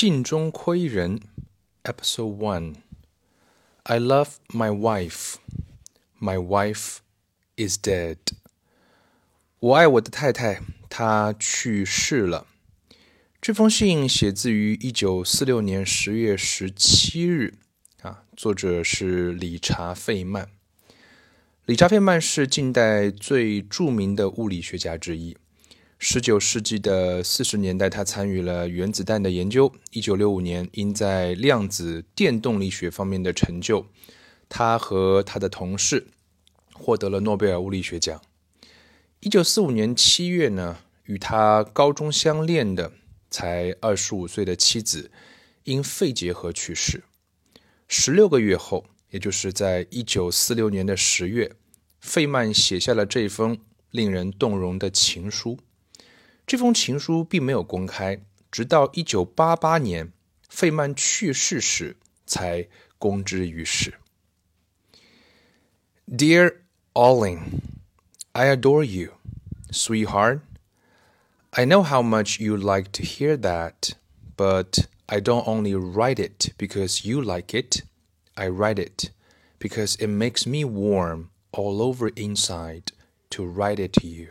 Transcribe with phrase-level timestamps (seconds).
[0.00, 1.20] 信中窥人
[1.84, 2.76] ，Episode One。
[3.82, 5.34] I love my wife.
[6.18, 7.00] My wife
[7.56, 8.16] is dead.
[9.58, 12.46] 我爱我的太太，她去世了。
[13.42, 17.58] 这封信写自于一九四六年十月十七日，
[18.00, 20.48] 啊，作者是理查·费曼。
[21.66, 25.36] 理查·费曼是近代最著名的物理学家之一。
[26.02, 29.70] 十九世纪的四十年代，他参与了原子弹的研究。
[29.90, 33.84] 一九六五年，因在量子电动力学方面的成就，
[34.48, 36.06] 他和他的同事
[36.72, 38.18] 获得了诺贝尔物理学奖。
[39.20, 42.90] 一九四五年七月呢，与他高中相恋的
[43.30, 45.10] 才二十五岁的妻子
[45.64, 47.04] 因肺结核去世。
[47.86, 51.52] 十六个月后，也就是在一九四六年的十月，
[52.00, 53.58] 费曼写下了这封
[53.90, 55.58] 令人动容的情书。
[56.50, 60.12] 这封情书并没有公开，直到1988年
[60.48, 62.66] 费曼去世时才
[62.98, 63.94] 公之于世。
[66.08, 66.56] Dear
[66.92, 67.60] Arline,
[68.32, 69.12] I adore you,
[69.70, 70.40] sweetheart.
[71.50, 73.92] I know how much you like to hear that,
[74.36, 77.84] but I don't only write it because you like it.
[78.34, 79.10] I write it
[79.60, 82.90] because it makes me warm all over inside
[83.30, 84.30] to write it to you.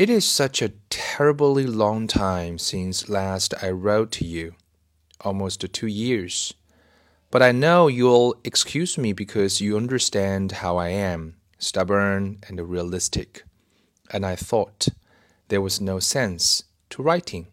[0.00, 4.54] It is such a terribly long time since last I wrote to you,
[5.20, 6.54] almost two years.
[7.30, 13.44] But I know you'll excuse me because you understand how I am, stubborn and realistic.
[14.10, 14.88] And I thought
[15.48, 17.48] there was no sense to writing.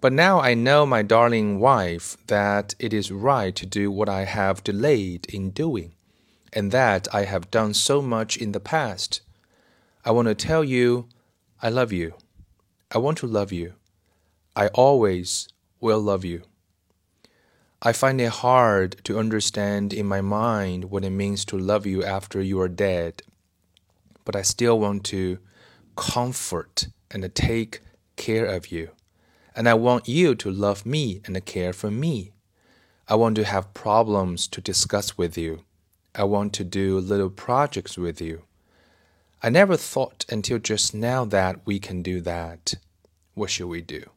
[0.00, 4.24] But now I know, my darling wife, that it is right to do what I
[4.24, 5.94] have delayed in doing,
[6.52, 9.20] and that I have done so much in the past
[10.02, 11.08] I want to tell you
[11.62, 12.14] I love you.
[12.90, 13.74] I want to love you.
[14.56, 15.46] I always
[15.78, 16.40] will love you.
[17.82, 22.02] I find it hard to understand in my mind what it means to love you
[22.02, 23.22] after you are dead,
[24.24, 25.38] but I still want to
[25.96, 27.80] comfort and take
[28.16, 28.92] care of you.
[29.54, 32.32] And I want you to love me and care for me.
[33.06, 35.64] I want to have problems to discuss with you.
[36.14, 38.44] I want to do little projects with you.
[39.42, 42.74] I never thought until just now that we can do that.
[43.32, 44.10] What should we do?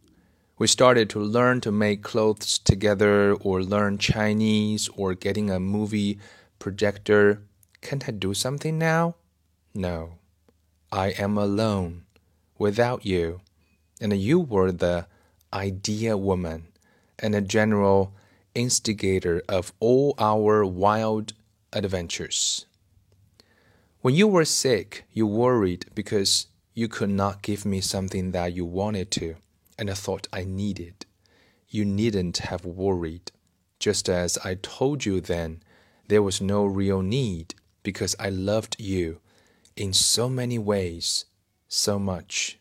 [0.58, 6.20] We started to learn to make clothes together, or learn Chinese, or getting a movie
[6.60, 7.42] projector.
[7.80, 9.16] Can't I do something now?
[9.74, 10.16] No.
[10.92, 12.04] I am alone,
[12.58, 13.40] without you.
[14.02, 15.08] And you were the
[15.54, 16.68] idea woman
[17.18, 18.14] and a general
[18.54, 21.32] instigator of all our wild
[21.72, 22.66] adventures.
[24.04, 28.66] When you were sick, you worried because you could not give me something that you
[28.66, 29.36] wanted to,
[29.80, 31.06] and I thought I needed.
[31.70, 33.32] You needn't have worried.
[33.80, 35.64] Just as I told you then,
[36.10, 39.22] there was no real need because I loved you
[39.78, 41.24] in so many ways,
[41.70, 42.60] so much.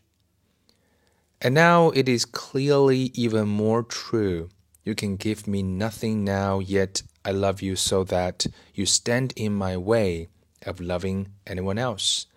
[1.41, 4.47] And now it is clearly even more true.
[4.85, 9.53] You can give me nothing now, yet I love you so that you stand in
[9.53, 10.29] my way
[10.65, 12.27] of loving anyone else,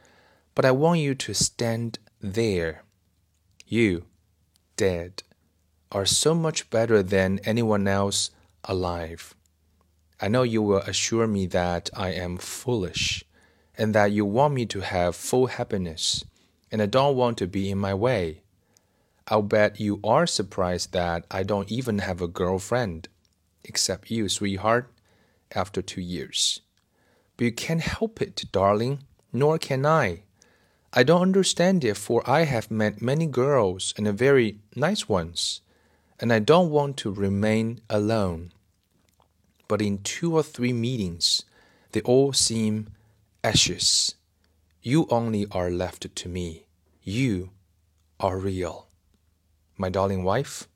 [0.55, 2.83] but I want you to stand there.
[3.67, 4.05] You,
[4.77, 5.23] dead,
[5.93, 8.31] are so much better than anyone else
[8.65, 9.35] alive.
[10.21, 13.25] I know you will assure me that I am foolish
[13.77, 16.25] and that you want me to have full happiness,
[16.73, 18.43] and I don't want to be in my way.
[19.29, 23.09] I'll bet you are surprised that I don't even have a girlfriend,
[23.65, 24.91] except you, sweetheart,
[25.55, 26.61] after two years.
[27.37, 29.01] But you can't help it, darling,
[29.33, 30.23] nor can I.
[30.93, 35.61] I don't understand it, for I have met many girls and very nice ones,
[36.19, 38.53] and I don't want to remain alone.
[39.69, 41.43] But in two or three meetings,
[41.93, 42.89] they all seem
[43.45, 44.15] ashes.
[44.81, 46.67] You only are left to me.
[47.03, 47.51] You
[48.19, 48.87] are real.
[49.77, 50.69] My darling wife,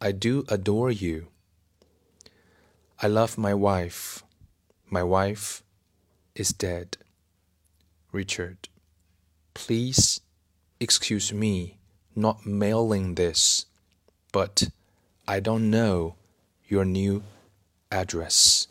[0.00, 1.28] I do adore you.
[3.02, 4.22] I love my wife.
[4.88, 5.62] My wife
[6.36, 6.96] is dead.
[8.12, 8.68] Richard,
[9.54, 10.20] please
[10.78, 11.76] excuse me
[12.14, 13.66] not mailing this,
[14.32, 14.68] but
[15.28, 16.16] I don't know
[16.66, 17.22] your new
[17.90, 18.68] address.